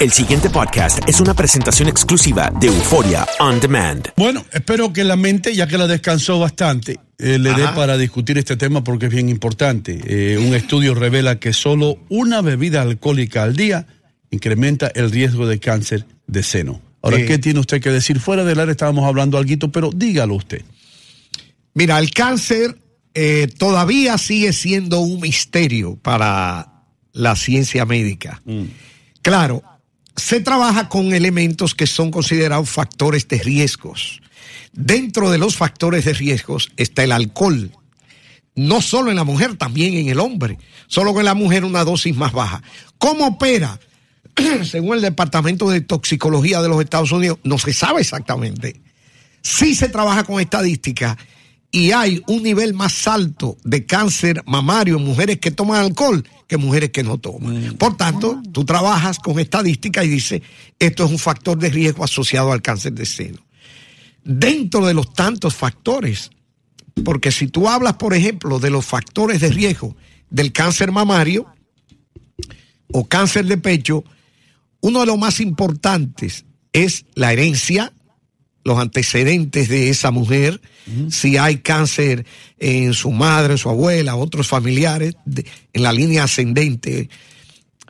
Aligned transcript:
El 0.00 0.12
siguiente 0.12 0.48
podcast 0.48 1.06
es 1.06 1.20
una 1.20 1.34
presentación 1.34 1.86
exclusiva 1.86 2.50
de 2.58 2.68
Euforia 2.68 3.26
On 3.38 3.60
Demand. 3.60 4.08
Bueno, 4.16 4.46
espero 4.50 4.94
que 4.94 5.04
la 5.04 5.14
mente, 5.14 5.54
ya 5.54 5.66
que 5.66 5.76
la 5.76 5.86
descansó 5.86 6.38
bastante, 6.38 6.98
eh, 7.18 7.38
le 7.38 7.52
dé 7.52 7.64
para 7.74 7.98
discutir 7.98 8.38
este 8.38 8.56
tema 8.56 8.82
porque 8.82 9.06
es 9.06 9.12
bien 9.12 9.28
importante. 9.28 10.00
Eh, 10.06 10.38
un 10.38 10.54
estudio 10.54 10.94
revela 10.94 11.38
que 11.38 11.52
solo 11.52 11.98
una 12.08 12.40
bebida 12.40 12.80
alcohólica 12.80 13.42
al 13.42 13.54
día 13.54 13.86
incrementa 14.30 14.90
el 14.94 15.10
riesgo 15.10 15.46
de 15.46 15.60
cáncer 15.60 16.06
de 16.26 16.42
seno. 16.44 16.80
Ahora. 17.02 17.18
¿qué 17.26 17.36
tiene 17.36 17.60
usted 17.60 17.82
que 17.82 17.90
decir? 17.90 18.20
Fuera 18.20 18.42
del 18.42 18.58
área 18.58 18.72
estábamos 18.72 19.04
hablando 19.04 19.36
algo, 19.36 19.70
pero 19.70 19.90
dígalo 19.94 20.34
usted. 20.34 20.62
Mira, 21.74 21.98
el 21.98 22.10
cáncer 22.10 22.78
eh, 23.12 23.48
todavía 23.58 24.16
sigue 24.16 24.54
siendo 24.54 25.00
un 25.00 25.20
misterio 25.20 25.96
para 25.96 26.84
la 27.12 27.36
ciencia 27.36 27.84
médica. 27.84 28.40
Claro, 29.20 29.62
se 30.20 30.40
trabaja 30.40 30.88
con 30.88 31.12
elementos 31.14 31.74
que 31.74 31.86
son 31.86 32.10
considerados 32.10 32.68
factores 32.68 33.26
de 33.26 33.38
riesgos. 33.38 34.20
Dentro 34.72 35.30
de 35.30 35.38
los 35.38 35.56
factores 35.56 36.04
de 36.04 36.12
riesgos 36.12 36.70
está 36.76 37.02
el 37.02 37.12
alcohol. 37.12 37.72
No 38.54 38.82
solo 38.82 39.10
en 39.10 39.16
la 39.16 39.24
mujer, 39.24 39.56
también 39.56 39.94
en 39.94 40.08
el 40.08 40.20
hombre. 40.20 40.58
Solo 40.86 41.14
que 41.14 41.20
en 41.20 41.24
la 41.24 41.34
mujer 41.34 41.64
una 41.64 41.84
dosis 41.84 42.14
más 42.14 42.32
baja. 42.32 42.62
¿Cómo 42.98 43.28
opera? 43.28 43.80
Según 44.64 44.96
el 44.96 45.02
Departamento 45.02 45.70
de 45.70 45.80
Toxicología 45.80 46.60
de 46.60 46.68
los 46.68 46.80
Estados 46.82 47.12
Unidos, 47.12 47.38
no 47.42 47.58
se 47.58 47.72
sabe 47.72 48.02
exactamente. 48.02 48.80
Sí 49.42 49.74
se 49.74 49.88
trabaja 49.88 50.24
con 50.24 50.40
estadística 50.40 51.16
y 51.72 51.92
hay 51.92 52.22
un 52.26 52.42
nivel 52.42 52.74
más 52.74 53.06
alto 53.06 53.56
de 53.64 53.86
cáncer 53.86 54.42
mamario 54.46 54.96
en 54.96 55.04
mujeres 55.04 55.38
que 55.38 55.50
toman 55.50 55.84
alcohol 55.84 56.24
que 56.50 56.56
mujeres 56.56 56.90
que 56.90 57.04
no 57.04 57.16
toman. 57.16 57.76
Por 57.76 57.96
tanto, 57.96 58.42
tú 58.50 58.64
trabajas 58.64 59.20
con 59.20 59.38
estadística 59.38 60.02
y 60.02 60.08
dices, 60.08 60.42
esto 60.80 61.04
es 61.04 61.10
un 61.12 61.18
factor 61.20 61.56
de 61.56 61.70
riesgo 61.70 62.02
asociado 62.02 62.50
al 62.50 62.60
cáncer 62.60 62.92
de 62.92 63.06
seno. 63.06 63.38
Dentro 64.24 64.84
de 64.84 64.92
los 64.92 65.14
tantos 65.14 65.54
factores, 65.54 66.32
porque 67.04 67.30
si 67.30 67.46
tú 67.46 67.68
hablas, 67.68 67.94
por 67.94 68.14
ejemplo, 68.14 68.58
de 68.58 68.70
los 68.70 68.84
factores 68.84 69.40
de 69.40 69.50
riesgo 69.50 69.96
del 70.28 70.50
cáncer 70.50 70.90
mamario 70.90 71.46
o 72.92 73.06
cáncer 73.06 73.46
de 73.46 73.56
pecho, 73.56 74.02
uno 74.80 75.00
de 75.00 75.06
los 75.06 75.18
más 75.18 75.38
importantes 75.38 76.46
es 76.72 77.04
la 77.14 77.32
herencia, 77.32 77.92
los 78.64 78.78
antecedentes 78.78 79.68
de 79.68 79.88
esa 79.90 80.10
mujer, 80.10 80.60
si 81.08 81.36
hay 81.36 81.58
cáncer 81.58 82.26
en 82.58 82.94
su 82.94 83.10
madre, 83.10 83.56
su 83.56 83.70
abuela, 83.70 84.16
otros 84.16 84.48
familiares, 84.48 85.14
de- 85.24 85.46
en 85.72 85.82
la 85.82 85.92
línea 85.92 86.24
ascendente, 86.24 87.08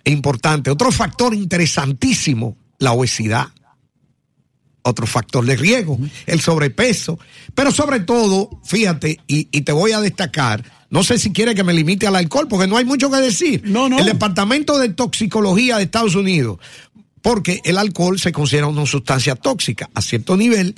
es 0.05 0.13
importante. 0.13 0.71
Otro 0.71 0.93
factor 0.93 1.35
interesantísimo, 1.35 2.57
la 2.79 2.93
obesidad. 2.93 3.49
Otro 4.83 5.07
factor 5.07 5.45
de 5.45 5.57
riesgo, 5.57 5.99
el 6.27 6.41
sobrepeso. 6.41 7.19
Pero 7.55 7.71
sobre 7.71 8.01
todo, 8.01 8.49
fíjate, 8.65 9.21
y, 9.27 9.49
y 9.53 9.61
te 9.61 9.73
voy 9.73 9.93
a 9.93 10.01
destacar, 10.01 10.65
no 10.89 11.05
sé 11.05 11.19
si 11.19 11.33
quiere 11.33 11.55
que 11.55 11.63
me 11.63 11.75
limite 11.75 12.07
al 12.07 12.17
alcohol, 12.17 12.49
porque 12.49 12.67
no 12.67 12.79
hay 12.79 12.87
mucho 12.87 13.11
que 13.11 13.19
decir. 13.19 13.63
El 13.99 14.07
Departamento 14.07 14.79
de 14.79 14.89
Toxicología 14.89 15.77
de 15.77 15.85
Estados 15.85 16.15
Unidos, 16.15 16.59
porque 17.23 17.61
el 17.65 17.79
alcohol 17.79 18.19
se 18.19 18.33
considera 18.33 18.67
una 18.67 18.87
sustancia 18.87 19.35
tóxica 19.35 19.89
a 19.95 20.03
cierto 20.03 20.37
nivel, 20.37 20.75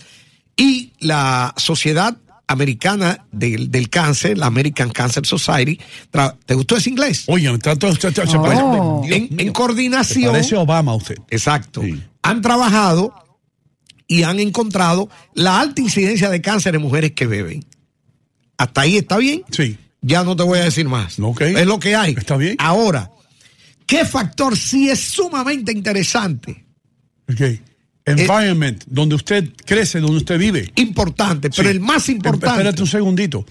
y 0.57 0.93
la 1.01 1.55
Sociedad 1.57 2.17
Americana 2.47 3.25
del, 3.33 3.71
del 3.71 3.89
Cáncer, 3.89 4.37
la 4.37 4.47
American 4.47 4.91
Cancer 4.91 5.25
Society, 5.25 5.81
¿te 6.45 6.55
gustó 6.55 6.77
ese 6.77 6.91
inglés? 6.91 7.25
Oye, 7.29 7.57
tanto, 7.59 7.89
Oh. 8.35 9.03
en, 9.07 9.29
en 9.41 9.53
coordinación. 9.53 10.33
Parece 10.33 10.57
Obama 10.57 10.95
usted. 10.95 11.17
Exacto. 11.31 11.83
Han 12.23 12.43
trabajado 12.43 13.15
y 14.07 14.25
han 14.25 14.41
encontrado 14.41 15.09
la 15.35 15.61
alta 15.61 15.81
incidencia 15.81 16.29
de 16.29 16.43
cáncer 16.43 16.75
en 16.75 16.83
mujeres 16.83 17.13
que 17.13 17.27
beben. 17.27 17.65
¿Hasta 18.59 18.83
ahí 18.83 18.99
está 18.99 19.17
bien? 19.17 19.43
Sí. 19.51 19.79
Ya 20.03 20.23
no 20.25 20.37
te 20.37 20.43
voy 20.43 20.59
a 20.59 20.65
decir 20.65 20.87
más. 20.89 21.19
Es 21.59 21.67
lo 21.67 21.79
que 21.79 21.97
hay. 21.97 22.13
Está 22.19 22.37
bien. 22.37 22.57
Ahora, 22.59 23.11
¿qué 23.93 24.05
factor 24.05 24.57
sí 24.57 24.89
es 24.89 25.01
sumamente 25.01 25.73
interesante? 25.73 26.65
Ok. 27.31 27.41
Environment, 28.05 28.83
donde 28.87 29.15
usted 29.15 29.51
crece, 29.65 30.01
donde 30.01 30.17
usted 30.17 30.39
vive. 30.39 30.73
Importante, 30.77 31.51
pero 31.51 31.69
el 31.69 31.79
más 31.79 32.09
importante. 32.09 32.49
Espérate 32.49 32.83
un 32.83 32.89
segundito. 32.89 33.47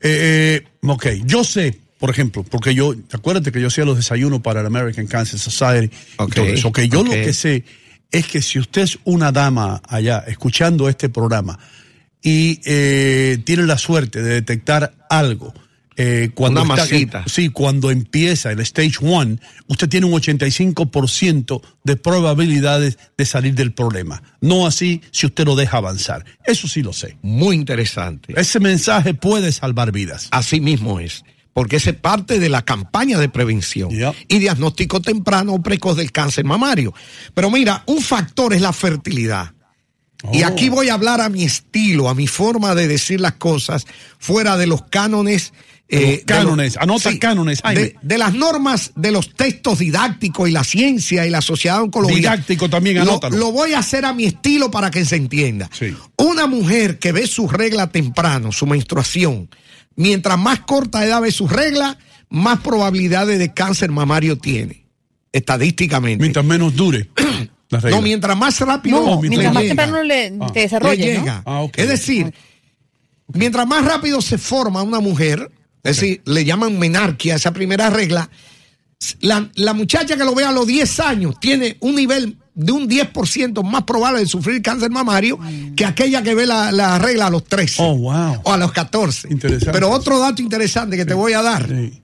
Eh, 0.00 0.62
eh, 0.62 0.68
ok, 0.82 1.06
yo 1.24 1.42
sé, 1.42 1.76
por 1.98 2.10
ejemplo, 2.10 2.44
porque 2.44 2.74
yo, 2.74 2.94
acuérdate 3.12 3.50
que 3.50 3.60
yo 3.60 3.66
hacía 3.66 3.84
los 3.84 3.96
desayunos 3.96 4.42
para 4.42 4.60
el 4.60 4.66
American 4.66 5.06
Cancer 5.06 5.40
Society. 5.40 5.94
y 6.20 6.30
todo 6.30 6.44
eso. 6.44 6.68
Ok, 6.68 6.80
yo 6.82 7.00
ok. 7.00 7.06
lo 7.06 7.12
que 7.12 7.32
sé 7.32 7.64
es 8.12 8.26
que 8.28 8.42
si 8.42 8.60
usted 8.60 8.82
es 8.82 8.98
una 9.04 9.32
dama 9.32 9.82
allá 9.88 10.22
escuchando 10.28 10.88
este 10.88 11.08
programa 11.08 11.58
y 12.22 12.60
eh, 12.64 13.38
tiene 13.44 13.64
la 13.64 13.78
suerte 13.78 14.22
de 14.22 14.34
detectar 14.34 14.94
algo, 15.10 15.52
eh, 15.96 16.30
cuando 16.34 16.62
Una 16.62 16.74
está- 16.74 16.82
masita. 16.84 17.24
sí, 17.26 17.48
cuando 17.48 17.90
empieza 17.90 18.50
el 18.52 18.60
stage 18.60 18.96
one, 19.00 19.38
usted 19.66 19.88
tiene 19.88 20.06
un 20.06 20.12
85% 20.12 21.62
de 21.84 21.96
probabilidades 21.96 22.98
de 23.16 23.24
salir 23.26 23.54
del 23.54 23.72
problema. 23.72 24.22
No 24.40 24.66
así 24.66 25.00
si 25.10 25.26
usted 25.26 25.44
lo 25.46 25.56
deja 25.56 25.78
avanzar. 25.78 26.24
Eso 26.44 26.68
sí 26.68 26.82
lo 26.82 26.92
sé. 26.92 27.16
Muy 27.22 27.56
interesante. 27.56 28.34
Ese 28.38 28.60
mensaje 28.60 29.14
puede 29.14 29.52
salvar 29.52 29.92
vidas. 29.92 30.28
Así 30.30 30.60
mismo 30.60 31.00
es. 31.00 31.24
Porque 31.54 31.76
ese 31.76 31.90
es 31.90 31.96
parte 31.96 32.38
de 32.38 32.50
la 32.50 32.62
campaña 32.66 33.18
de 33.18 33.30
prevención 33.30 33.88
y 34.28 34.38
diagnóstico 34.38 35.00
temprano 35.00 35.54
o 35.54 35.62
precoz 35.62 35.96
del 35.96 36.12
cáncer 36.12 36.44
mamario. 36.44 36.92
Pero 37.32 37.50
mira, 37.50 37.82
un 37.86 38.02
factor 38.02 38.52
es 38.52 38.60
la 38.60 38.74
fertilidad. 38.74 39.54
Y 40.32 40.42
Oh. 40.42 40.46
aquí 40.48 40.68
voy 40.68 40.90
a 40.90 40.94
hablar 40.94 41.20
a 41.22 41.28
mi 41.30 41.44
estilo, 41.44 42.08
a 42.10 42.14
mi 42.14 42.26
forma 42.26 42.74
de 42.74 42.88
decir 42.88 43.20
las 43.22 43.34
cosas, 43.34 43.86
fuera 44.18 44.58
de 44.58 44.66
los 44.66 44.82
cánones. 44.84 45.54
Los 45.88 46.00
de 46.00 46.22
cánones, 46.26 46.76
anota 46.78 47.16
cánones, 47.20 47.60
Jaime. 47.62 47.80
de, 47.80 47.96
de 48.02 48.18
las 48.18 48.34
normas 48.34 48.90
de 48.96 49.12
los 49.12 49.34
textos 49.34 49.78
didácticos 49.78 50.48
y 50.48 50.52
la 50.52 50.64
ciencia 50.64 51.24
y 51.26 51.30
la 51.30 51.40
sociedad 51.40 51.80
oncológica. 51.80 52.32
Didáctico 52.32 52.68
también, 52.68 52.96
Lo- 52.96 53.02
anótalo. 53.02 53.36
Lo, 53.36 53.52
voy 53.52 53.72
a 53.74 53.78
hacer 53.78 54.04
a 54.04 54.12
mi 54.12 54.24
estilo 54.24 54.70
para 54.70 54.90
que 54.90 55.04
se 55.04 55.14
entienda. 55.16 55.70
Sí. 55.72 55.94
Una 56.16 56.46
mujer 56.48 56.98
que 56.98 57.12
ve 57.12 57.28
su 57.28 57.46
regla 57.46 57.86
temprano, 57.86 58.50
su 58.50 58.66
menstruación, 58.66 59.48
mientras 59.94 60.36
más 60.38 60.60
corta 60.60 61.04
edad 61.04 61.20
ve 61.20 61.30
su 61.30 61.46
regla, 61.46 61.96
más 62.30 62.58
probabilidades 62.60 63.38
de 63.38 63.54
cáncer 63.54 63.92
mamario 63.92 64.36
tiene, 64.38 64.84
estadísticamente. 65.32 66.20
Mientras 66.20 66.44
menos 66.44 66.74
dure 66.74 67.08
la 67.68 67.78
regla. 67.78 67.96
No, 67.96 68.02
mientras 68.02 68.36
más 68.36 68.58
rápido. 68.60 69.00
No, 69.06 69.22
mientras 69.22 69.54
más 69.54 69.62
temprano 69.62 70.02
le 70.02 70.32
Ah. 70.40 70.94
llega. 70.94 71.42
Ah. 71.46 71.64
Es 71.76 71.88
decir, 71.88 72.34
mientras 73.32 73.66
más 73.68 73.84
rápido 73.84 74.20
se 74.20 74.36
forma 74.38 74.82
una 74.82 74.98
mujer, 75.00 75.48
es 75.82 75.96
decir, 75.96 76.22
le 76.24 76.44
llaman 76.44 76.78
menarquia 76.78 77.36
esa 77.36 77.52
primera 77.52 77.90
regla, 77.90 78.28
la, 79.20 79.48
la 79.54 79.72
muchacha 79.74 80.16
que 80.16 80.24
lo 80.24 80.34
ve 80.34 80.44
a 80.44 80.52
los 80.52 80.66
10 80.66 81.00
años 81.00 81.38
tiene 81.40 81.76
un 81.80 81.94
nivel 81.96 82.38
de 82.54 82.72
un 82.72 82.88
10% 82.88 83.62
más 83.62 83.82
probable 83.82 84.20
de 84.20 84.26
sufrir 84.26 84.62
cáncer 84.62 84.90
mamario 84.90 85.38
que 85.76 85.84
aquella 85.84 86.22
que 86.22 86.34
ve 86.34 86.46
la, 86.46 86.72
la 86.72 86.98
regla 86.98 87.26
a 87.26 87.30
los 87.30 87.44
13 87.44 87.82
Oh, 87.82 87.96
wow. 87.98 88.40
o 88.44 88.52
a 88.52 88.56
los 88.56 88.72
14. 88.72 89.28
Interesante. 89.30 89.72
Pero 89.72 89.90
otro 89.90 90.18
dato 90.18 90.40
interesante 90.40 90.96
que 90.96 91.04
te 91.04 91.12
voy 91.12 91.34
a 91.34 91.42
dar. 91.42 91.68
Sí. 91.68 92.02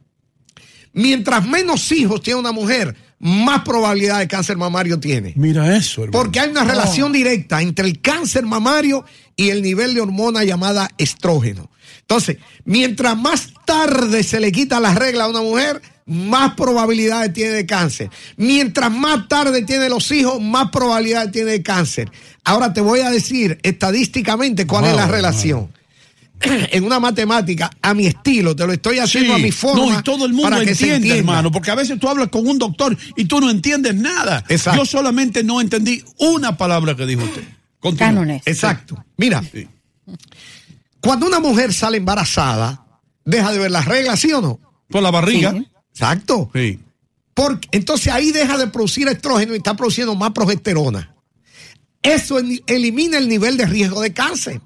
Mientras 0.93 1.47
menos 1.47 1.91
hijos 1.93 2.21
tiene 2.21 2.39
una 2.39 2.53
mujer, 2.53 2.95
más 3.19 3.63
probabilidad 3.63 4.19
de 4.19 4.29
cáncer 4.29 4.59
mamario 4.59 5.01
tiene. 5.01 5.33
Mira 5.37 5.75
eso, 5.75 6.05
hermano. 6.05 6.23
Porque 6.23 6.41
hay 6.41 6.51
una 6.51 6.65
relación 6.65 7.13
directa 7.13 7.63
entre 7.63 7.87
el 7.89 8.01
cáncer 8.03 8.45
mamario 8.45 9.05
y 9.43 9.51
el 9.51 9.61
nivel 9.61 9.93
de 9.95 10.01
hormona 10.01 10.45
llamada 10.45 10.89
estrógeno. 10.99 11.69
Entonces, 12.03 12.37
mientras 12.65 13.17
más 13.17 13.49
tarde 13.65 14.23
se 14.23 14.39
le 14.39 14.53
quita 14.53 14.79
la 14.79 14.95
regla 14.95 15.25
a 15.25 15.29
una 15.29 15.41
mujer, 15.41 15.83
más 16.07 16.55
probabilidades 16.55 17.33
tiene 17.33 17.51
de 17.51 17.67
cáncer. 17.67 18.09
Mientras 18.37 18.93
más 18.93 19.27
tarde 19.27 19.63
tiene 19.63 19.89
los 19.89 20.13
hijos, 20.13 20.41
más 20.41 20.71
probabilidades 20.71 21.33
tiene 21.33 21.51
de 21.51 21.63
cáncer. 21.63 22.09
Ahora 22.45 22.73
te 22.73 22.81
voy 22.81 23.01
a 23.01 23.11
decir 23.11 23.59
estadísticamente 23.65 24.65
cuál 24.65 24.85
es 24.85 24.95
la 24.95 25.07
wow. 25.07 25.13
relación. 25.13 25.73
En 26.73 26.85
una 26.85 27.01
matemática, 27.01 27.71
a 27.83 27.95
mi 27.95 28.07
estilo, 28.07 28.55
te 28.55 28.67
lo 28.67 28.73
estoy 28.73 28.99
haciendo 28.99 29.35
a 29.35 29.39
mi 29.39 29.51
forma. 29.51 29.87
No, 29.87 29.99
y 29.99 30.03
todo 30.03 30.25
el 30.27 30.33
mundo 30.33 30.51
para 30.51 30.65
que 30.65 30.71
entiende, 30.71 30.97
entienda. 30.97 31.19
hermano, 31.19 31.51
porque 31.51 31.71
a 31.71 31.77
veces 31.77 31.99
tú 31.99 32.09
hablas 32.09 32.29
con 32.29 32.47
un 32.47 32.59
doctor 32.59 32.97
y 33.17 33.25
tú 33.25 33.41
no 33.41 33.51
entiendes 33.51 33.95
nada. 33.95 34.45
Exacto. 34.49 34.81
Yo 34.81 34.87
solamente 34.87 35.43
no 35.43 35.61
entendí 35.61 36.05
una 36.19 36.57
palabra 36.57 36.97
que 36.97 37.07
dijo 37.07 37.23
usted. 37.25 37.43
Continúa. 37.83 38.07
Cánones. 38.09 38.43
Exacto. 38.47 39.05
Mira, 39.19 39.43
Sí. 39.53 39.69
cuando 41.01 41.27
una 41.27 41.41
mujer 41.41 41.73
sale 41.75 41.97
embarazada, 41.99 42.87
deja 43.25 43.53
de 43.53 43.59
ver 43.59 43.71
las 43.71 43.85
reglas, 43.85 44.21
¿sí 44.21 44.33
o 44.33 44.41
no? 44.41 44.61
Por 44.89 45.03
la 45.03 45.11
barriga. 45.11 45.53
Sí. 45.53 45.67
Exacto. 45.93 46.51
Sí. 46.55 46.79
Porque, 47.35 47.69
entonces 47.73 48.13
ahí 48.13 48.31
deja 48.31 48.57
de 48.59 48.67
producir 48.69 49.09
estrógeno 49.09 49.55
y 49.55 49.57
está 49.59 49.75
produciendo 49.75 50.15
más 50.15 50.31
progesterona. 50.33 51.15
Eso 52.03 52.39
en- 52.39 52.61
elimina 52.67 53.19
el 53.19 53.29
nivel 53.29 53.57
de 53.57 53.67
riesgo 53.67 54.01
de 54.01 54.13
cáncer. 54.13 54.61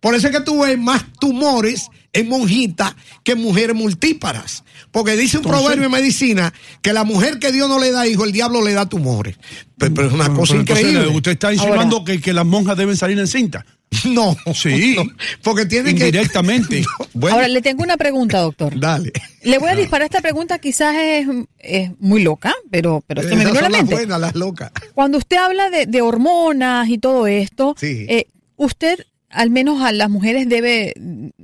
Por 0.00 0.14
eso 0.14 0.28
es 0.28 0.32
que 0.32 0.40
tú 0.42 0.62
ves 0.62 0.78
más 0.78 1.04
tumores 1.20 1.88
en 2.20 2.28
monjitas 2.28 2.94
que 3.24 3.34
mujeres 3.34 3.74
multíparas. 3.76 4.64
Porque 4.90 5.16
dice 5.16 5.38
un 5.38 5.44
Entonces- 5.44 5.62
proverbio 5.62 5.86
en 5.86 5.92
medicina 5.92 6.52
que 6.82 6.92
la 6.92 7.04
mujer 7.04 7.38
que 7.38 7.52
Dios 7.52 7.68
no 7.68 7.78
le 7.78 7.90
da 7.90 8.06
hijo, 8.06 8.24
el 8.24 8.32
diablo 8.32 8.62
le 8.62 8.72
da 8.72 8.86
tumores. 8.88 9.36
Pero, 9.76 9.94
pero 9.94 10.08
es 10.08 10.14
una 10.14 10.32
cosa 10.34 10.54
entonces, 10.54 10.84
increíble. 10.86 11.08
Usted 11.14 11.32
está 11.32 11.52
insinuando 11.52 12.04
que, 12.04 12.20
que 12.20 12.32
las 12.32 12.46
monjas 12.46 12.76
deben 12.76 12.96
salir 12.96 13.18
en 13.18 13.26
cinta. 13.26 13.64
No, 14.04 14.36
Sí. 14.54 14.94
no, 14.98 15.04
porque 15.42 15.64
tiene 15.64 15.94
que. 15.94 16.06
Indirectamente. 16.06 16.82
No, 16.98 17.06
bueno, 17.14 17.36
Ahora 17.36 17.48
le 17.48 17.62
tengo 17.62 17.82
una 17.82 17.96
pregunta, 17.96 18.38
doctor. 18.40 18.78
dale. 18.78 19.12
Le 19.42 19.58
voy 19.58 19.70
a 19.70 19.74
disparar 19.74 20.04
esta 20.04 20.20
pregunta, 20.20 20.58
quizás 20.58 20.94
es, 20.96 21.26
es 21.58 21.90
muy 21.98 22.22
loca, 22.22 22.54
pero, 22.70 23.02
pero 23.06 23.22
se 23.22 23.34
me 23.34 23.46
vino 23.46 23.58
a 23.58 23.62
la 23.62 23.68
mente. 23.70 23.94
buenas, 23.94 24.20
las 24.20 24.34
locas. 24.34 24.70
Cuando 24.94 25.16
usted 25.18 25.36
habla 25.38 25.70
de, 25.70 25.86
de 25.86 26.02
hormonas 26.02 26.88
y 26.90 26.98
todo 26.98 27.26
esto, 27.26 27.74
Sí. 27.78 28.04
eh, 28.08 28.26
usted, 28.56 29.06
al 29.30 29.50
menos 29.50 29.82
a 29.82 29.92
las 29.92 30.08
mujeres, 30.08 30.48
debe, 30.48 30.94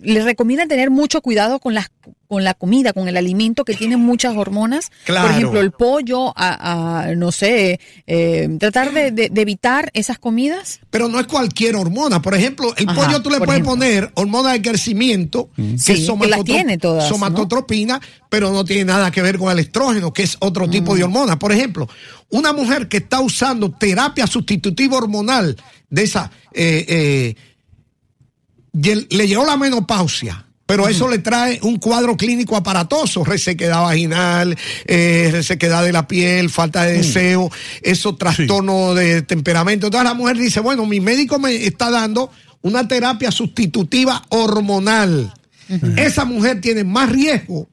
le 0.00 0.22
recomienda 0.24 0.66
tener 0.66 0.90
mucho 0.90 1.20
cuidado 1.20 1.58
con 1.58 1.74
las 1.74 1.90
con 2.26 2.42
la 2.42 2.54
comida, 2.54 2.92
con 2.92 3.06
el 3.06 3.16
alimento 3.16 3.64
que 3.64 3.74
tiene 3.74 3.96
muchas 3.96 4.34
hormonas. 4.36 4.90
Claro. 5.04 5.28
Por 5.28 5.36
ejemplo, 5.36 5.60
el 5.60 5.70
pollo, 5.70 6.32
a, 6.34 7.02
a, 7.02 7.14
no 7.14 7.30
sé, 7.30 7.78
eh, 8.08 8.48
tratar 8.58 8.92
de, 8.92 9.12
de- 9.12 9.28
de 9.28 9.40
evitar 9.42 9.90
esas 9.94 10.18
comidas. 10.18 10.80
Pero 10.90 11.08
no 11.08 11.20
es 11.20 11.26
cualquier 11.28 11.76
hormona. 11.76 12.20
Por 12.22 12.34
ejemplo, 12.34 12.74
el 12.76 12.88
Ajá, 12.88 13.06
pollo 13.06 13.22
tú 13.22 13.30
le 13.30 13.36
puedes 13.38 13.52
ejemplo. 13.60 13.72
poner 13.72 14.10
hormona 14.14 14.52
de 14.54 14.62
crecimiento, 14.62 15.50
que 15.54 15.78
Sí, 15.78 15.92
es 15.92 15.98
que 16.00 16.06
somatotro- 16.06 16.28
las 16.28 16.44
tiene 16.44 16.78
todas, 16.78 17.04
¿no? 17.04 17.08
somatotropina, 17.10 18.00
pero 18.30 18.50
no 18.52 18.64
tiene 18.64 18.86
nada 18.86 19.12
que 19.12 19.22
ver 19.22 19.38
con 19.38 19.52
el 19.52 19.58
estrógeno, 19.60 20.12
que 20.12 20.22
es 20.24 20.36
otro 20.40 20.68
tipo 20.68 20.94
Mm. 20.94 20.96
de 20.96 21.04
hormona. 21.04 21.38
Por 21.38 21.52
ejemplo, 21.52 21.88
una 22.30 22.52
mujer 22.52 22.88
que 22.88 22.96
está 22.96 23.20
usando 23.20 23.70
terapia 23.70 24.26
sustitutiva 24.26 24.96
hormonal 24.96 25.56
de 25.90 26.02
esa, 26.02 26.32
eh, 26.52 26.84
eh, 26.88 27.34
le 28.74 29.28
llegó 29.28 29.46
la 29.46 29.56
menopausia. 29.56 30.44
Pero 30.66 30.88
eso 30.88 31.08
le 31.08 31.18
trae 31.18 31.58
un 31.62 31.76
cuadro 31.76 32.16
clínico 32.16 32.56
aparatoso, 32.56 33.22
resequedad 33.22 33.82
vaginal, 33.82 34.56
eh, 34.86 35.28
resequedad 35.30 35.84
de 35.84 35.92
la 35.92 36.08
piel, 36.08 36.48
falta 36.48 36.84
de 36.84 36.94
deseo, 36.98 37.50
esos 37.82 38.16
trastornos 38.16 38.96
de 38.96 39.20
temperamento. 39.20 39.88
Entonces 39.88 40.08
la 40.08 40.14
mujer 40.14 40.38
dice, 40.38 40.60
bueno, 40.60 40.86
mi 40.86 41.00
médico 41.00 41.38
me 41.38 41.54
está 41.66 41.90
dando 41.90 42.30
una 42.62 42.88
terapia 42.88 43.30
sustitutiva 43.30 44.24
hormonal. 44.30 45.34
Esa 45.96 46.24
mujer 46.24 46.62
tiene 46.62 46.82
más 46.82 47.10
riesgo 47.10 47.68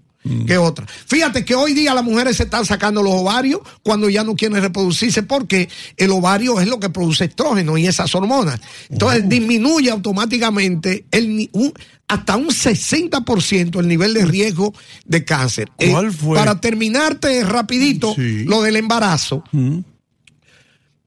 que 0.45 0.57
otra. 0.57 0.85
Fíjate 1.07 1.43
que 1.43 1.55
hoy 1.55 1.73
día 1.73 1.93
las 1.95 2.03
mujeres 2.03 2.37
se 2.37 2.43
están 2.43 2.65
sacando 2.65 3.01
los 3.01 3.13
ovarios 3.13 3.61
cuando 3.81 4.07
ya 4.09 4.23
no 4.23 4.35
quieren 4.35 4.61
reproducirse 4.61 5.23
porque 5.23 5.67
el 5.97 6.11
ovario 6.11 6.59
es 6.59 6.67
lo 6.67 6.79
que 6.79 6.89
produce 6.89 7.25
estrógeno 7.25 7.77
y 7.77 7.87
esas 7.87 8.13
hormonas. 8.13 8.59
Entonces 8.89 9.27
disminuye 9.27 9.89
automáticamente 9.89 11.05
el, 11.11 11.49
un- 11.53 11.73
hasta 12.07 12.35
un 12.37 12.49
60% 12.49 13.79
el 13.79 13.87
nivel 13.87 14.13
de 14.13 14.25
riesgo 14.25 14.73
de 15.05 15.23
cáncer. 15.25 15.71
Eh, 15.79 15.89
¿Cuál 15.91 16.11
fue? 16.11 16.37
para 16.37 16.59
terminarte 16.61 17.43
rapidito 17.43 18.13
Sí. 18.15 18.43
lo 18.43 18.61
del 18.61 18.75
embarazo. 18.75 19.43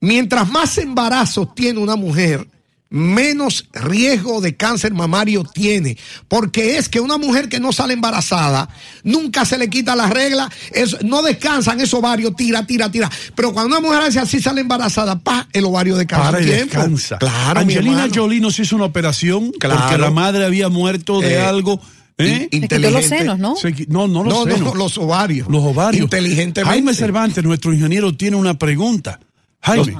Mientras 0.01 0.49
más 0.51 0.77
embarazos 0.77 1.55
tiene 1.55 1.79
una 1.79 1.95
mujer, 1.95 2.47
menos 2.89 3.65
riesgo 3.73 4.41
de 4.41 4.55
cáncer 4.55 4.93
mamario 4.93 5.43
tiene. 5.43 5.97
Porque 6.27 6.77
es 6.77 6.87
que 6.87 6.99
una 6.99 7.17
mujer 7.17 7.49
que 7.49 7.59
no 7.59 7.71
sale 7.73 7.93
embarazada, 7.93 8.69
nunca 9.03 9.43
se 9.45 9.57
le 9.57 9.69
quita 9.69 9.95
la 9.95 10.07
regla, 10.07 10.49
es- 10.71 11.03
no 11.03 11.21
descansan 11.21 11.81
esos 11.81 11.99
ovarios, 11.99 12.35
tira, 12.35 12.65
tira, 12.65 12.89
tira. 12.91 13.09
Pero 13.35 13.53
cuando 13.53 13.77
una 13.77 13.85
mujer 13.85 14.01
hace 14.03 14.19
así, 14.19 14.41
sale 14.41 14.61
embarazada, 14.61 15.19
pa, 15.19 15.47
el 15.51 15.65
ovario 15.65 15.95
descansa 15.97 16.31
Para 16.31 16.41
y 16.41 16.45
descansa. 16.45 17.17
Claro, 17.17 17.59
Angelina. 17.59 18.07
Jolie 18.13 18.39
nos 18.39 18.57
hizo 18.59 18.75
una 18.75 18.85
operación 18.85 19.51
Claro. 19.59 19.79
porque 19.81 19.97
la 19.97 20.11
madre 20.11 20.45
había 20.45 20.69
muerto 20.69 21.19
de 21.19 21.33
Eh, 21.33 21.41
algo. 21.41 21.81
¿eh? 22.17 22.47
in- 22.51 22.61
Se 22.61 22.67
quitó 22.69 22.75
los 22.91 23.03
inteligente. 23.03 23.17
senos, 23.17 23.39
¿no? 23.39 23.55
No, 23.87 24.07
no 24.07 24.23
los 24.23 24.33
No, 24.33 24.45
no, 24.45 24.55
senos. 24.55 24.75
los 24.75 24.97
ovarios. 24.97 25.49
Los 25.49 25.63
ovarios. 25.63 26.03
Inteligentemente. 26.03 26.63
Jaime 26.63 26.93
Cervantes, 26.93 27.43
nuestro 27.43 27.73
ingeniero, 27.73 28.15
tiene 28.15 28.37
una 28.37 28.53
pregunta. 28.57 29.19
Jaime. 29.61 29.95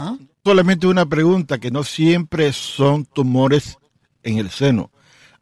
Solamente 0.46 0.86
una 0.86 1.08
pregunta, 1.08 1.58
que 1.58 1.72
no 1.72 1.84
siempre 1.84 2.54
son 2.54 3.04
tumores 3.06 3.80
en 4.24 4.38
el 4.38 4.52
seno. 4.52 4.92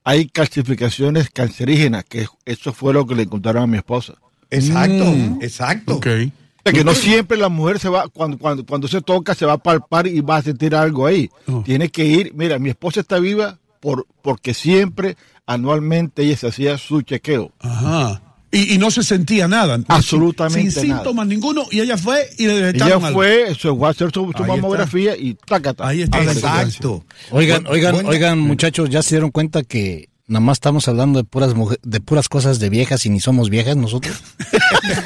Hay 0.05 0.27
calcificaciones 0.27 1.29
cancerígenas, 1.29 2.05
que 2.05 2.25
eso 2.45 2.71
fue 2.71 2.93
lo 2.93 3.05
que 3.05 3.13
le 3.15 3.27
contaron 3.27 3.63
a 3.63 3.67
mi 3.67 3.77
esposa. 3.77 4.13
Exacto, 4.49 5.03
Mm. 5.11 5.39
exacto. 5.41 5.95
Ok. 5.95 6.07
O 6.07 6.61
sea, 6.63 6.73
que 6.73 6.83
no 6.85 6.93
siempre 6.93 7.37
la 7.37 7.49
mujer 7.49 7.79
se 7.79 7.89
va, 7.89 8.07
cuando, 8.07 8.37
cuando, 8.37 8.65
cuando 8.65 8.87
se 8.87 9.01
toca, 9.01 9.35
se 9.35 9.45
va 9.45 9.53
a 9.53 9.57
palpar 9.57 10.07
y 10.07 10.21
va 10.21 10.37
a 10.37 10.41
sentir 10.41 10.73
algo 10.73 11.05
ahí. 11.05 11.29
Oh. 11.47 11.61
Tiene 11.65 11.89
que 11.89 12.05
ir, 12.05 12.31
mira, 12.33 12.57
mi 12.57 12.69
esposa 12.69 13.01
está 13.01 13.19
viva 13.19 13.59
por, 13.81 14.07
porque 14.21 14.53
siempre, 14.53 15.17
anualmente, 15.45 16.23
ella 16.23 16.37
se 16.37 16.47
hacía 16.47 16.77
su 16.77 17.01
chequeo. 17.01 17.51
Ajá. 17.59 18.21
Y, 18.53 18.75
y 18.75 18.77
no 18.77 18.91
se 18.91 19.03
sentía 19.03 19.47
nada. 19.47 19.79
Absolutamente 19.87 20.71
Sin 20.71 20.89
nada. 20.89 21.01
síntomas 21.01 21.27
ninguno. 21.27 21.65
Y 21.71 21.81
ella 21.81 21.97
fue 21.97 22.29
y 22.37 22.45
le 22.45 22.57
Ella 22.57 22.65
detectaron 22.67 23.05
algo. 23.05 23.19
fue, 23.19 23.55
se 23.59 23.73
fue 23.73 23.87
a 23.87 23.91
hacer 23.91 24.11
su, 24.13 24.27
mamografía 24.27 25.17
y 25.17 25.33
tácata. 25.33 25.87
Ahí 25.87 26.03
está. 26.03 26.21
Exacto. 26.23 27.03
Oigan, 27.31 27.65
oigan, 27.67 28.05
oigan, 28.05 28.39
muchachos, 28.39 28.89
ya 28.91 29.01
se 29.01 29.15
dieron 29.15 29.31
cuenta 29.31 29.63
que 29.63 30.07
nada 30.27 30.39
más 30.39 30.55
estamos 30.57 30.87
hablando 30.87 31.19
de 31.19 31.25
puras 31.25 31.53
mujer- 31.53 31.79
de 31.83 31.99
puras 31.99 32.29
cosas 32.29 32.59
de 32.59 32.69
viejas 32.69 33.05
y 33.05 33.09
ni 33.09 33.19
somos 33.19 33.49
viejas 33.49 33.75
nosotros. 33.75 34.15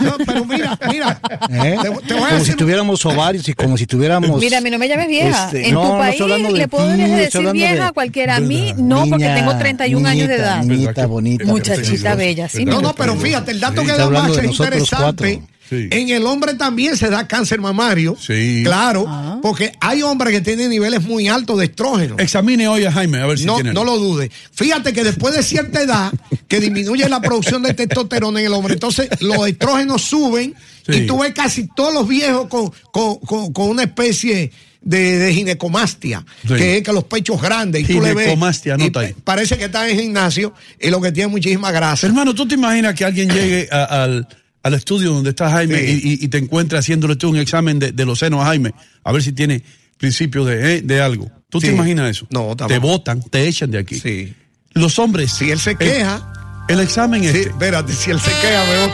No, 0.01 0.15
pero 0.25 0.43
mira, 0.45 0.77
mira. 0.89 1.19
¿Eh? 1.49 1.77
Te, 1.81 1.89
te 2.07 2.13
voy 2.13 2.23
a 2.23 2.29
Como 2.29 2.43
si 2.45 2.53
tuviéramos 2.55 3.05
ovarios 3.05 3.47
y 3.47 3.53
como 3.53 3.77
si 3.77 3.85
tuviéramos. 3.85 4.39
Mira, 4.41 4.57
a 4.57 4.61
mí 4.61 4.69
no 4.69 4.77
me 4.79 4.87
llames 4.87 5.07
vieja. 5.07 5.45
Este, 5.45 5.67
en 5.67 5.73
no, 5.75 5.81
tu 5.81 5.87
no 5.89 5.97
país 5.99 6.11
estoy 6.13 6.31
hablando 6.31 6.47
de 6.53 6.57
le 6.59 6.67
ti, 6.67 6.75
estoy 7.23 7.43
decir 7.43 7.51
vieja 7.53 7.73
de- 7.75 7.81
a 7.81 7.91
cualquiera. 7.91 8.35
A 8.37 8.39
mí 8.39 8.73
no, 8.77 9.05
porque 9.07 9.25
tengo 9.27 9.55
31 9.57 10.07
años 10.07 10.27
de 10.27 10.33
niñita, 10.35 10.49
edad. 10.51 10.63
Niñita 10.63 11.05
bonita. 11.05 11.45
Muchachita 11.45 12.15
bella, 12.15 12.49
sí. 12.49 12.65
No, 12.65 12.81
no, 12.81 12.93
pero 12.95 13.15
fíjate, 13.15 13.51
el 13.51 13.59
dato 13.59 13.81
Sí. 13.81 13.87
que 13.87 13.93
da 13.93 14.09
de 14.09 14.31
es 14.45 14.59
interesante. 14.59 14.95
cuatro. 15.35 15.56
En 15.71 16.09
el 16.09 16.25
hombre 16.25 16.53
también 16.53 16.95
se 16.97 17.09
da 17.09 17.27
cáncer 17.27 17.59
mamario. 17.59 18.15
Sí. 18.19 18.61
Claro, 18.63 19.05
Ah. 19.07 19.39
porque 19.41 19.71
hay 19.81 20.01
hombres 20.01 20.33
que 20.33 20.41
tienen 20.41 20.69
niveles 20.69 21.03
muy 21.03 21.27
altos 21.27 21.57
de 21.59 21.65
estrógeno. 21.65 22.15
Examine 22.17 22.67
hoy 22.67 22.85
a 22.85 22.91
Jaime 22.91 23.19
a 23.19 23.25
ver 23.25 23.37
si 23.39 23.45
no, 23.45 23.55
tiene. 23.55 23.73
no 23.73 23.83
lo 23.83 23.97
dude. 23.97 24.31
Fíjate 24.53 24.93
que 24.93 25.03
después 25.03 25.35
de 25.35 25.43
cierta 25.43 25.81
edad, 25.81 26.11
que 26.47 26.59
disminuye 26.59 27.07
la 27.09 27.19
producción 27.21 27.63
de 27.63 27.73
testosterona 27.73 28.39
en 28.39 28.45
el 28.47 28.53
hombre, 28.53 28.73
entonces 28.75 29.09
los 29.21 29.47
estrógenos 29.47 30.01
suben 30.01 30.53
Sí. 30.87 30.99
y 30.99 31.05
tú 31.07 31.19
ves 31.19 31.33
casi 31.33 31.67
todos 31.75 31.93
los 31.93 32.07
viejos 32.07 32.47
con, 32.47 32.71
con- 32.91 33.17
con- 33.19 33.51
con 33.51 33.69
una 33.69 33.83
especie 33.83 34.51
de, 34.81 35.17
de 35.17 35.33
ginecomastia, 35.33 36.23
Sí. 36.47 36.53
que 36.53 36.77
es 36.77 36.83
que 36.83 36.93
los 36.93 37.03
pechos 37.03 37.41
grandes. 37.41 37.81
Y 37.89 37.93
tú 37.93 38.01
le 38.01 38.13
ves. 38.13 38.25
Ginecomastia, 38.27 38.77
y 38.79 38.97
ahí. 38.97 39.13
Parece 39.23 39.57
que 39.57 39.65
está 39.65 39.89
en 39.89 39.99
gimnasio 39.99 40.53
y 40.79 40.89
lo 40.89 41.01
que 41.01 41.11
tiene 41.11 41.27
muchísima 41.27 41.71
grasa. 41.71 42.07
Hermano, 42.07 42.33
¿tú 42.33 42.47
te 42.47 42.55
imaginas 42.55 42.95
que 42.95 43.03
alguien 43.03 43.27
llegue 43.29 43.67
a- 43.69 44.03
al, 44.03 44.27
al 44.67 44.73
estudio 44.75 45.13
donde 45.13 45.31
está 45.31 45.49
Jaime 45.49 45.79
Sí. 45.79 46.01
y, 46.21 46.25
y- 46.25 46.27
te 46.27 46.37
encuentre 46.37 46.77
haciéndole 46.77 47.15
tú 47.15 47.29
un 47.29 47.37
examen 47.37 47.79
de, 47.79 47.91
de 47.91 48.05
los 48.05 48.19
senos 48.19 48.41
a 48.41 48.45
Jaime? 48.45 48.73
A 49.03 49.11
ver 49.11 49.23
si 49.23 49.31
tiene 49.33 49.63
principio 49.97 50.45
de, 50.45 50.75
eh, 50.77 50.81
de 50.81 51.01
algo. 51.01 51.29
¿Tú 51.49 51.59
te 51.59 51.67
imaginas 51.71 52.09
eso? 52.11 52.27
No, 52.29 52.49
Te 52.49 52.57
tampoco. 52.67 52.81
botan, 52.81 53.21
te 53.21 53.47
echan 53.47 53.71
de 53.71 53.79
aquí. 53.79 53.99
Sí. 53.99 54.33
Los 54.73 54.99
hombres. 54.99 55.31
Si 55.31 55.49
él 55.49 55.59
se 55.59 55.71
el- 55.71 55.77
queja. 55.77 56.65
El, 56.67 56.79
examen 56.81 57.21
Sí, 57.21 57.27
este. 57.29 57.41
espérate, 57.49 57.93
si 57.93 58.11
él 58.11 58.19
se 58.19 58.29
queja, 58.41 58.63
veo. 58.69 58.91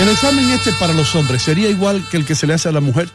El 0.00 0.08
examen 0.08 0.48
este 0.50 0.72
para 0.80 0.92
los 0.94 1.14
hombres 1.14 1.42
sería 1.42 1.68
igual 1.68 2.02
que 2.10 2.16
el 2.16 2.24
que 2.24 2.34
se 2.34 2.46
le 2.46 2.54
hace 2.54 2.68
a 2.68 2.72
la 2.72 2.80
mujer. 2.80 3.10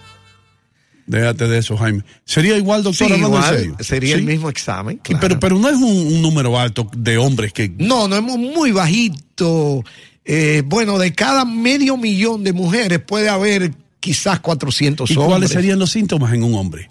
Déjate 1.06 1.48
de 1.50 1.58
eso, 1.58 1.76
Jaime. 1.76 2.04
Sería 2.24 2.56
igual, 2.56 2.82
doctor, 2.84 3.08
Sí, 3.08 3.14
hablando 3.14 3.28
en 3.38 3.44
igual, 3.44 3.58
serio. 3.58 3.76
sería 3.82 4.16
el 4.16 4.24
mismo 4.24 4.50
examen. 4.50 4.98
Claro. 5.04 5.20
Pero, 5.20 5.40
pero 5.40 5.60
no 5.60 5.68
es 5.68 5.76
un, 5.76 5.84
un 5.84 6.22
número 6.22 6.58
alto 6.58 6.90
de 6.96 7.18
hombres 7.18 7.52
que. 7.52 7.74
No, 7.78 8.08
no 8.08 8.16
es 8.16 8.22
mu- 8.22 8.38
muy 8.38 8.72
bajito. 8.72 9.84
Eh, 10.26 10.64
bueno, 10.66 10.98
de 10.98 11.14
cada 11.14 11.44
medio 11.46 11.98
millón 11.98 12.44
de 12.44 12.54
mujeres 12.54 13.00
puede 13.00 13.30
haber 13.30 13.72
quizás 14.00 14.40
400 14.40 15.10
¿Y 15.10 15.14
hombres. 15.14 15.28
cuáles 15.30 15.50
serían 15.52 15.80
los 15.80 15.92
síntomas 15.92 16.34
en 16.34 16.44
un 16.44 16.56
hombre? 16.56 16.88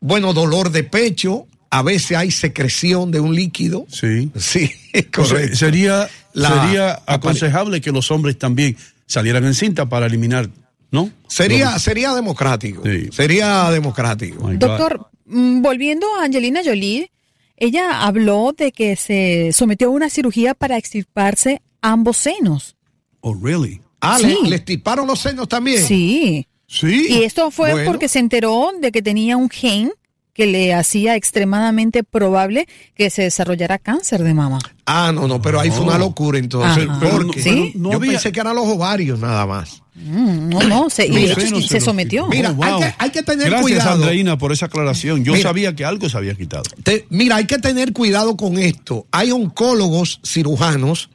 Bueno, 0.00 0.32
dolor 0.32 0.70
de 0.70 0.84
pecho, 0.84 1.46
a 1.70 1.82
veces 1.82 2.16
hay 2.16 2.30
secreción 2.30 3.10
de 3.10 3.20
un 3.20 3.34
líquido. 3.34 3.86
Sí. 3.88 4.30
Sí, 4.36 4.70
O 4.94 4.98
sea, 4.98 5.10
correcto. 5.10 5.56
sería 5.56 6.08
La- 6.32 6.48
sería 6.64 7.02
aconsejable 7.06 7.80
que 7.80 7.92
los 7.92 8.10
hombres 8.10 8.38
también 8.38 8.76
salieran 9.06 9.44
en 9.44 9.54
cinta 9.54 9.86
para 9.88 10.06
eliminar, 10.06 10.48
¿no? 10.90 11.10
Sería, 11.28 11.78
sería 11.78 12.14
democrático. 12.14 12.82
Sí. 12.84 13.08
Sería 13.12 13.70
democrático. 13.70 14.42
God. 14.44 14.54
Doctor, 14.54 15.10
mm, 15.26 15.60
volviendo 15.62 16.06
a 16.18 16.24
Angelina 16.24 16.60
Jolie, 16.64 17.10
ella 17.56 18.02
habló 18.06 18.54
de 18.56 18.72
que 18.72 18.96
se 18.96 19.50
sometió 19.52 19.88
a 19.88 19.90
una 19.90 20.08
cirugía 20.08 20.54
para 20.54 20.78
extirparse 20.78 21.60
ambos 21.82 22.16
senos. 22.16 22.76
Oh, 23.20 23.34
really? 23.34 23.80
Ah, 24.00 24.18
Sí. 24.18 24.26
¿le, 24.42 24.50
le 24.50 24.56
estiparon 24.56 25.06
los 25.06 25.18
senos 25.20 25.48
también? 25.48 25.82
Sí. 25.84 26.46
Sí. 26.66 27.06
Y 27.10 27.24
esto 27.24 27.50
fue 27.50 27.72
Bueno. 27.72 27.90
porque 27.90 28.08
se 28.08 28.18
enteró 28.18 28.70
de 28.80 28.92
que 28.92 29.02
tenía 29.02 29.36
un 29.36 29.50
gen 29.50 29.92
que 30.32 30.46
le 30.46 30.72
hacía 30.72 31.16
extremadamente 31.16 32.04
probable 32.04 32.66
que 32.94 33.10
se 33.10 33.22
desarrollara 33.22 33.78
cáncer 33.78 34.22
de 34.22 34.32
mama. 34.32 34.58
Ah, 34.86 35.10
no, 35.12 35.26
no, 35.26 35.42
pero 35.42 35.58
ahí 35.60 35.70
fue 35.70 35.80
una 35.80 35.98
locura 35.98 36.38
entonces. 36.38 36.88
Ajá. 36.88 37.10
Porque 37.10 37.42
¿Sí? 37.42 37.72
no 37.74 37.90
yo 37.90 37.96
había- 37.96 38.12
pensé 38.12 38.30
que 38.32 38.40
eran 38.40 38.54
los 38.54 38.66
ovarios 38.66 39.18
nada 39.18 39.44
más. 39.44 39.82
Mm, 39.96 40.48
no, 40.48 40.62
no, 40.62 40.88
se, 40.88 41.08
y 41.08 41.24
hecho 41.30 41.60
se 41.60 41.80
sometió. 41.80 42.26
Mira, 42.28 42.54
Oh, 42.56 42.62
hay 42.62 42.78
que- 42.80 42.94
hay 42.98 43.10
que 43.10 43.22
tener 43.24 43.46
Gracias, 43.48 43.62
cuidado. 43.62 43.94
Andreina, 43.96 44.38
por 44.38 44.52
esa 44.52 44.66
aclaración. 44.66 45.24
Yo 45.24 45.32
Mira. 45.34 45.48
sabía 45.48 45.74
que 45.74 45.84
algo 45.84 46.08
se 46.08 46.16
había 46.16 46.34
quitado. 46.36 46.62
Te- 46.84 47.06
mira, 47.10 47.36
hay 47.36 47.46
que 47.46 47.58
tener 47.58 47.92
cuidado 47.92 48.36
con 48.36 48.56
esto. 48.56 49.06
Hay 49.10 49.32
oncólogos 49.32 50.20
cirujanos 50.24 51.10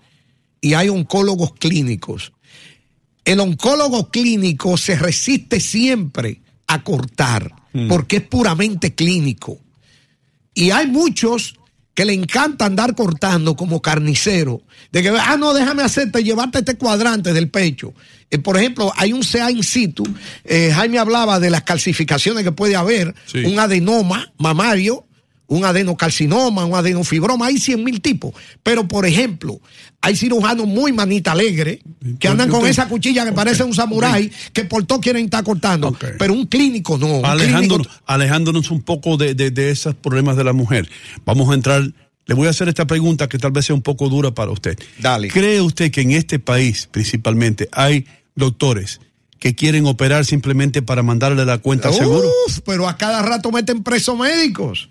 y 0.66 0.74
hay 0.74 0.90
oncólogos 0.90 1.54
clínicos. 1.60 2.34
El 3.24 3.40
oncólogo 3.40 4.10
clínico 4.10 4.78
se 4.78 4.96
resiste 4.96 5.60
siempre 5.60 6.42
a 6.66 6.82
cortar 6.82 7.54
porque 7.88 8.16
es 8.16 8.24
puramente 8.24 8.96
clínico. 8.96 9.60
Y 10.56 10.72
hay 10.72 10.88
muchos 10.88 11.54
que 11.94 12.04
le 12.04 12.14
encanta 12.14 12.66
andar 12.66 12.96
cortando 12.96 13.56
como 13.56 13.80
carnicero. 13.80 14.64
De 14.92 15.04
que, 15.04 15.10
ah, 15.10 15.38
no, 15.38 15.54
déjame 15.54 15.84
hacerte, 15.84 16.24
llevarte 16.24 16.58
este 16.60 16.78
cuadrante 16.78 17.32
del 17.32 17.52
pecho. 17.52 17.94
Eh, 18.32 18.40
por 18.40 18.58
ejemplo, 18.58 18.92
hay 18.98 19.14
un 19.14 19.22
CA 19.22 19.52
in 19.52 19.62
situ. 19.62 20.04
eh, 20.46 20.72
Jaime 20.74 20.98
hablaba 20.98 21.40
de 21.40 21.52
las 21.52 21.62
calcificaciones 21.62 22.44
que 22.44 22.52
puede 22.52 22.76
haber. 22.76 23.14
Sí. 23.28 23.46
Un 23.46 23.60
adenoma 23.60 24.34
mamario, 24.40 25.06
un 25.48 25.64
adenocarcinoma, 25.66 26.66
un 26.66 26.76
adenofibroma. 26.76 27.48
Hay 27.48 27.58
100 27.58 27.84
mil 27.84 28.02
tipos. 28.02 28.34
Pero, 28.64 28.88
por 28.88 29.06
ejemplo, 29.06 29.60
hay 30.02 30.16
cirujanos 30.16 30.66
muy 30.68 30.92
manita 30.92 31.32
alegre 31.34 31.82
que 32.20 32.28
andan 32.28 32.50
con 32.50 32.64
te- 32.64 32.70
esa 32.70 32.88
cuchilla 32.88 33.26
que 33.26 33.32
parece 33.32 33.64
un 33.64 33.74
samurái 33.74 34.32
que 34.54 34.66
por 34.66 34.86
todo 34.86 35.00
quieren 35.02 35.26
estar 35.26 35.44
cortando. 35.44 35.96
Pero 36.18 36.34
un 36.34 36.46
clínico 36.48 36.98
no. 36.98 37.20
un 37.20 37.26
Alejándonos, 37.26 37.88
clínico- 37.88 38.04
alejándonos 38.06 38.72
un 38.72 38.82
poco 38.82 39.18
de, 39.18 39.36
de, 39.36 39.52
de 39.52 39.72
esos 39.72 39.96
problemas 39.96 40.36
de 40.38 40.44
la 40.44 40.54
mujer. 40.54 40.90
Vamos 41.26 41.50
a 41.50 41.54
entrar. 41.54 41.84
Le 42.28 42.34
voy 42.34 42.48
a 42.48 42.50
hacer 42.50 42.68
esta 42.68 42.88
pregunta 42.88 43.30
que 43.30 43.38
tal 43.38 43.52
vez 43.52 43.66
sea 43.68 43.76
un 43.76 43.84
poco 43.84 44.10
dura 44.10 44.32
para 44.32 44.50
usted. 44.52 44.78
Dale. 45.00 45.28
¿Cree 45.28 45.62
usted 45.62 45.92
que 45.92 46.02
en 46.02 46.12
este 46.12 46.40
país, 46.40 46.88
principalmente, 46.92 47.70
hay 47.72 48.08
doctores 48.36 49.00
que 49.38 49.54
quieren 49.54 49.86
operar 49.86 50.26
simplemente 50.26 50.82
para 50.82 51.04
mandarle 51.04 51.46
la 51.46 51.60
cuenta 51.60 51.90
al 51.90 51.94
seguro? 51.94 52.28
Pero 52.66 52.90
a 52.90 52.98
cada 52.98 53.22
rato 53.22 53.52
meten 53.52 53.84
presos 53.84 54.18
médicos. 54.18 54.90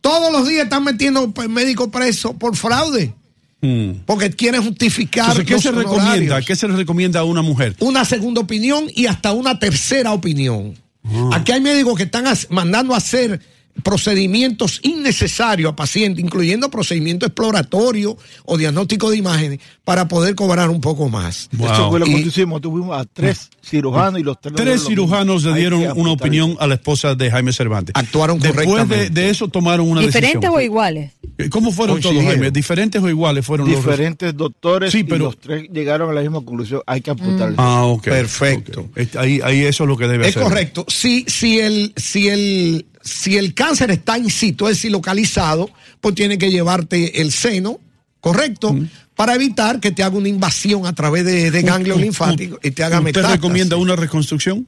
Todos 0.00 0.32
los 0.32 0.48
días 0.48 0.64
están 0.64 0.84
metiendo 0.84 1.32
médicos 1.48 1.88
presos 1.88 2.32
por 2.38 2.56
fraude. 2.56 3.14
Mm. 3.60 4.02
Porque 4.06 4.30
quieren 4.30 4.62
justificar. 4.62 5.30
Entonces, 5.30 5.46
¿qué 5.46 5.52
los 5.54 5.62
se 5.62 5.70
recomienda? 5.70 6.42
¿Qué 6.42 6.56
se 6.56 6.66
le 6.66 6.76
recomienda 6.76 7.20
a 7.20 7.24
una 7.24 7.42
mujer? 7.42 7.76
Una 7.78 8.04
segunda 8.04 8.40
opinión 8.40 8.86
y 8.92 9.06
hasta 9.06 9.32
una 9.32 9.58
tercera 9.58 10.12
opinión. 10.12 10.74
Ah. 11.04 11.30
Aquí 11.34 11.52
hay 11.52 11.60
médicos 11.60 11.96
que 11.96 12.02
están 12.04 12.24
mandando 12.50 12.94
a 12.94 12.96
hacer 12.96 13.40
procedimientos 13.82 14.80
innecesarios 14.82 15.72
a 15.72 15.76
pacientes, 15.76 16.22
incluyendo 16.24 16.70
procedimientos 16.70 17.28
exploratorios 17.28 18.16
o 18.44 18.56
diagnóstico 18.58 19.10
de 19.10 19.16
imágenes, 19.16 19.60
para 19.84 20.08
poder 20.08 20.34
cobrar 20.34 20.70
un 20.70 20.80
poco 20.80 21.08
más. 21.08 21.48
Eso 21.52 21.90
fue 21.90 21.98
lo 22.00 22.06
que 22.06 22.12
Y- 22.12 22.28
hicimos. 22.28 22.60
Tuvimos 22.60 22.98
a 23.00 23.04
tres 23.04 23.50
cirujanos 23.62 24.20
y 24.20 24.22
los 24.22 24.40
tres. 24.40 24.54
Tres 24.54 24.84
cirujanos 24.86 25.42
le 25.44 25.54
dieron 25.54 25.84
una 25.96 26.12
opinión 26.12 26.56
a 26.60 26.66
la 26.66 26.74
esposa 26.74 27.14
de 27.14 27.30
Jaime 27.30 27.52
Cervantes. 27.52 27.92
Actuaron 27.96 28.38
Después 28.38 28.66
de, 28.66 28.72
correctamente. 28.72 29.10
de 29.20 29.30
eso 29.30 29.48
tomaron 29.48 29.88
una 29.90 30.00
¿Diferentes 30.00 30.34
decisión. 30.40 30.54
o 30.54 30.60
iguales? 30.60 31.12
¿Cómo 31.50 31.72
fueron 31.72 32.00
todos. 32.00 32.22
Jaime? 32.24 32.50
¿Diferentes 32.50 33.02
o 33.02 33.08
iguales 33.08 33.44
fueron 33.44 33.68
los 33.70 33.76
Diferentes 33.76 34.36
doctores 34.36 34.92
Sí, 34.92 35.02
pero- 35.04 35.16
y 35.16 35.18
los 35.26 35.38
tres 35.38 35.68
llegaron 35.72 36.10
a 36.10 36.12
la 36.12 36.20
misma 36.20 36.44
conclusión. 36.44 36.82
Hay 36.86 37.00
que 37.00 37.10
apuntarle. 37.10 37.56
Ah, 37.58 37.84
ok. 37.84 38.04
Perfecto. 38.04 38.88
Este, 38.94 39.18
Ahí, 39.18 39.40
ahí 39.42 39.60
eso 39.62 39.84
es 39.84 39.88
lo 39.88 39.96
que 39.96 40.06
debe 40.08 40.28
Es 40.28 40.36
hacer. 40.36 40.42
correcto. 40.48 40.84
Si, 40.88 41.24
si, 41.28 41.58
el, 41.58 41.92
si, 41.96 42.28
el, 42.28 42.86
si 43.02 43.36
el 43.36 43.54
cáncer 43.54 43.90
está 43.90 44.16
in 44.18 44.30
situ, 44.30 44.68
es 44.68 44.76
decir, 44.76 44.90
localizado, 44.92 45.70
pues 46.00 46.14
tiene 46.14 46.38
que 46.38 46.50
llevarte 46.50 47.20
el 47.20 47.32
seno, 47.32 47.78
¿correcto? 48.20 48.74
Para 49.14 49.34
evitar 49.34 49.80
que 49.80 49.90
te 49.90 50.02
haga 50.02 50.16
una 50.16 50.28
invasión 50.28 50.86
a 50.86 50.94
través 50.94 51.24
de, 51.24 51.50
de 51.50 51.62
ganglios 51.62 52.00
linfáticos 52.00 52.58
y 52.62 52.70
te 52.70 52.82
haga 52.84 52.98
¿Usted 52.98 53.04
metástasis. 53.04 53.36
recomienda 53.36 53.76
una 53.76 53.96
reconstrucción? 53.96 54.66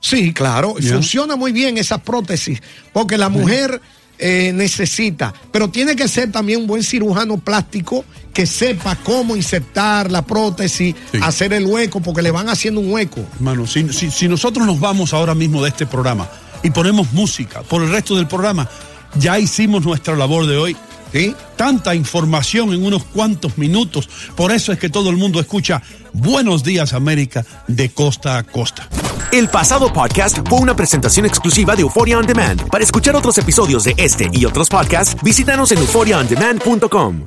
Sí, 0.00 0.32
claro. 0.32 0.74
Funciona 0.80 1.36
muy 1.36 1.52
bien 1.52 1.78
esa 1.78 1.98
prótesis, 1.98 2.60
porque 2.92 3.16
la 3.16 3.28
mujer 3.28 3.80
eh, 4.18 4.52
necesita, 4.54 5.32
pero 5.52 5.70
tiene 5.70 5.94
que 5.96 6.06
ser 6.08 6.30
también 6.32 6.60
un 6.62 6.66
buen 6.66 6.82
cirujano 6.82 7.38
plástico 7.38 8.04
que 8.32 8.46
sepa 8.46 8.96
cómo 8.96 9.36
insertar 9.36 10.10
la 10.10 10.22
prótesis, 10.22 10.94
Sí. 11.12 11.18
hacer 11.22 11.52
el 11.52 11.66
hueco, 11.66 12.00
porque 12.00 12.22
le 12.22 12.30
van 12.30 12.48
haciendo 12.48 12.80
un 12.80 12.90
hueco. 12.92 13.24
Hermano, 13.36 13.66
si, 13.66 13.88
si- 13.92 14.10
si 14.10 14.28
nosotros 14.28 14.66
nos 14.66 14.78
vamos 14.80 15.12
ahora 15.12 15.34
mismo 15.34 15.62
de 15.62 15.68
este 15.70 15.86
programa 15.86 16.28
y 16.62 16.70
ponemos 16.70 17.12
música 17.12 17.62
por 17.62 17.82
el 17.82 17.90
resto 17.90 18.16
del 18.16 18.26
programa, 18.28 18.68
ya 19.14 19.38
hicimos 19.38 19.84
nuestra 19.84 20.16
labor 20.16 20.46
de 20.46 20.56
hoy. 20.56 20.76
¿Sí? 21.12 21.36
Tanta 21.56 21.94
información 21.94 22.72
en 22.72 22.86
unos 22.86 23.04
cuantos 23.04 23.58
minutos. 23.58 24.08
Por 24.34 24.50
eso 24.50 24.72
es 24.72 24.78
que 24.78 24.88
todo 24.88 25.10
el 25.10 25.18
mundo 25.18 25.40
escucha 25.40 25.82
Buenos 26.14 26.64
Días 26.64 26.94
América 26.94 27.44
de 27.68 27.90
costa 27.90 28.38
a 28.38 28.44
costa. 28.44 28.88
El 29.30 29.48
pasado 29.48 29.92
podcast 29.92 30.38
fue 30.48 30.58
una 30.58 30.74
presentación 30.74 31.26
exclusiva 31.26 31.76
de 31.76 31.82
Euphoria 31.82 32.18
On 32.18 32.26
Demand. 32.26 32.66
Para 32.68 32.82
escuchar 32.82 33.14
otros 33.14 33.36
episodios 33.36 33.84
de 33.84 33.94
este 33.98 34.30
y 34.32 34.46
otros 34.46 34.70
podcasts, 34.70 35.16
visítanos 35.22 35.72
en 35.72 35.78
euphoriaondemand.com. 35.78 37.26